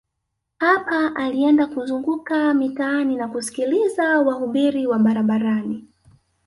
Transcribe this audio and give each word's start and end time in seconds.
Hapa 0.57 1.15
alienda 1.15 1.67
kuzunguka 1.67 2.53
mitaani 2.53 3.15
na 3.15 3.27
kusikiliza 3.27 4.19
wahubiri 4.19 4.87
wa 4.87 4.99
barabarani 4.99 5.85